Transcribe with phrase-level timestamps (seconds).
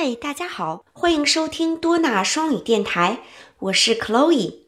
[0.00, 3.20] 嗨，大家好，欢迎收听多纳双语电台，
[3.58, 4.60] 我是 Chloe。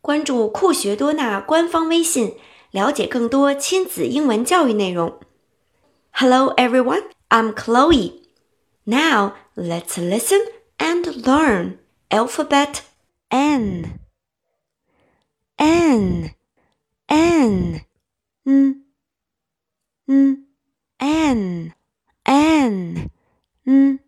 [0.00, 2.36] 关注酷学多纳官方微信，
[2.70, 5.18] 了解更多亲子英文教育内容。
[6.12, 8.22] Hello everyone, I'm Chloe.
[8.84, 10.38] Now let's listen
[10.78, 11.78] and learn
[12.08, 12.82] alphabet
[13.30, 13.98] N.
[15.56, 16.30] N,
[17.08, 17.80] N,
[18.44, 18.84] N,
[20.06, 20.46] N,
[20.98, 21.72] N,
[22.22, 23.10] N,
[23.64, 24.00] N.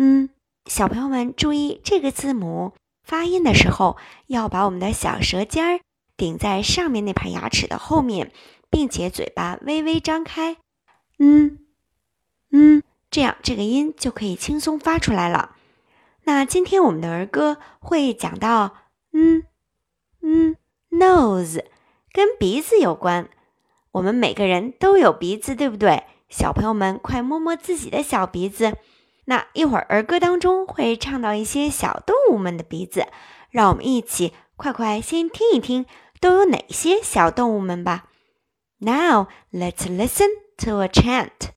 [0.00, 0.30] 嗯，
[0.78, 3.96] 小朋友们注意，这个字母发音的时候
[4.28, 5.80] 要把我们的小舌尖儿
[6.16, 8.30] 顶在上面那排牙齿的后面，
[8.70, 10.56] 并且嘴巴微微张开。
[11.18, 11.58] 嗯
[12.52, 15.56] 嗯，这样这个音就可以轻松发出来了。
[16.22, 18.76] 那今天我们的儿歌会讲到，
[19.12, 19.42] 嗯
[20.22, 20.54] 嗯
[20.92, 21.64] ，nose
[22.12, 23.28] 跟鼻子有关。
[23.90, 26.04] 我们每个人都有鼻子，对不对？
[26.28, 28.76] 小朋友们，快摸摸自己的小鼻子。
[29.28, 33.06] 那一会儿儿歌当中会唱到一些小动物们的鼻子，
[33.50, 35.84] 让我们一起快快先听一听
[36.18, 38.06] 都有哪些小动物们吧。
[38.78, 40.30] Now let's listen
[40.64, 41.50] to a chant.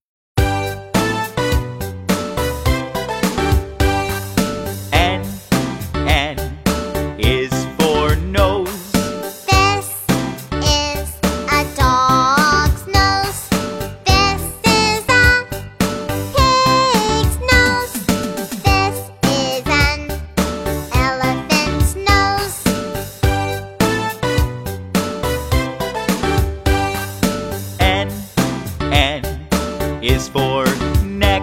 [30.21, 30.65] is for
[31.05, 31.43] neck.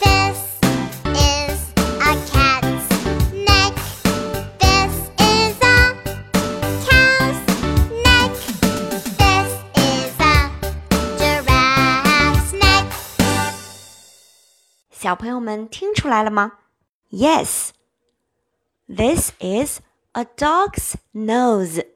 [0.00, 0.38] This
[1.14, 2.88] is a cat's
[3.32, 3.74] neck.
[4.58, 5.94] This is a
[6.84, 7.40] cow's
[8.04, 8.32] neck.
[9.18, 10.50] This is a
[11.18, 12.86] giraffe's neck.
[14.90, 16.52] 小朋友们听出来了吗？
[17.10, 17.70] Yes,
[18.88, 19.80] this is
[20.12, 21.86] a dog's nose.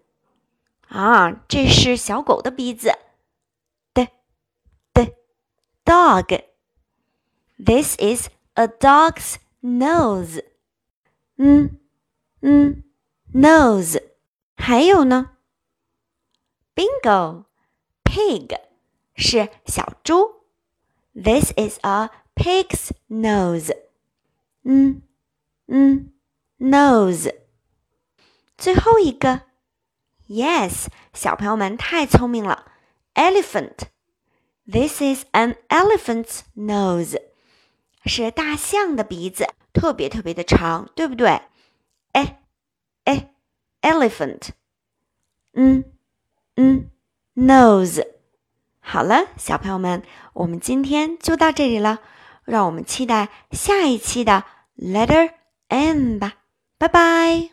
[0.88, 2.92] 啊，这是小狗的鼻子。
[5.84, 6.42] dog.
[7.58, 10.42] This is a dog's nose.
[11.36, 11.78] 嗯
[12.40, 12.82] 嗯，
[13.32, 14.02] nose。
[14.56, 15.30] 还有呢？
[16.74, 17.44] Bingo,
[18.04, 18.58] pig
[19.14, 20.42] 是小猪。
[21.14, 23.76] This is a pig's nose.
[24.62, 25.02] 嗯
[25.66, 26.12] 嗯，
[26.58, 27.34] nose。
[28.56, 29.42] 最后一个，
[30.28, 32.72] yes，小朋友们太聪明了，
[33.14, 33.88] elephant。
[34.65, 37.17] This is an elephant's nose，
[38.05, 41.41] 是大象的鼻子，特别特别的长，对不对？
[42.13, 42.41] 哎
[43.03, 43.33] 哎
[43.81, 44.49] ，elephant，
[45.53, 45.83] 嗯
[46.55, 46.89] 嗯
[47.35, 48.07] ，nose。
[48.79, 50.03] 好了，小朋友们，
[50.33, 52.01] 我们今天就到这里了，
[52.45, 54.45] 让我们期待下一期的
[54.77, 55.31] letter
[55.67, 56.35] N 吧，
[56.77, 57.52] 拜拜。